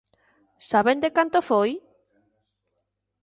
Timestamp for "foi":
1.49-1.69